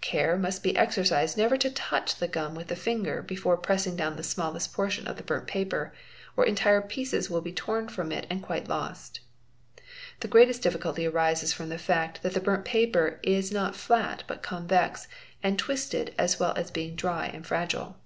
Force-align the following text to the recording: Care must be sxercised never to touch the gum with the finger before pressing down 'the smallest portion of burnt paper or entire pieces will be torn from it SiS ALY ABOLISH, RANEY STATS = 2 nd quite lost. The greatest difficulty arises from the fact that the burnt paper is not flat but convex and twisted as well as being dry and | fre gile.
Care 0.00 0.36
must 0.38 0.62
be 0.62 0.74
sxercised 0.74 1.36
never 1.36 1.56
to 1.56 1.68
touch 1.68 2.14
the 2.14 2.28
gum 2.28 2.54
with 2.54 2.68
the 2.68 2.76
finger 2.76 3.22
before 3.22 3.56
pressing 3.56 3.96
down 3.96 4.14
'the 4.14 4.22
smallest 4.22 4.72
portion 4.72 5.08
of 5.08 5.26
burnt 5.26 5.48
paper 5.48 5.92
or 6.36 6.46
entire 6.46 6.80
pieces 6.80 7.28
will 7.28 7.40
be 7.40 7.52
torn 7.52 7.88
from 7.88 8.12
it 8.12 8.22
SiS 8.30 8.30
ALY 8.30 8.38
ABOLISH, 8.40 8.50
RANEY 8.52 8.60
STATS 8.60 8.60
= 8.68 8.68
2 8.68 8.68
nd 8.68 8.68
quite 8.68 8.68
lost. 8.68 9.20
The 10.20 10.28
greatest 10.28 10.62
difficulty 10.62 11.06
arises 11.08 11.52
from 11.52 11.70
the 11.70 11.78
fact 11.78 12.22
that 12.22 12.34
the 12.34 12.40
burnt 12.40 12.64
paper 12.64 13.18
is 13.24 13.50
not 13.50 13.74
flat 13.74 14.22
but 14.28 14.44
convex 14.44 15.08
and 15.42 15.58
twisted 15.58 16.14
as 16.16 16.38
well 16.38 16.54
as 16.54 16.70
being 16.70 16.94
dry 16.94 17.26
and 17.26 17.44
| 17.44 17.44
fre 17.44 17.64
gile. 17.66 17.96